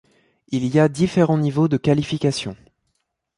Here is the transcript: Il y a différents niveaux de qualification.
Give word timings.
Il 0.47 0.65
y 0.65 0.79
a 0.79 0.89
différents 0.89 1.37
niveaux 1.37 1.67
de 1.67 1.77
qualification. 1.77 2.57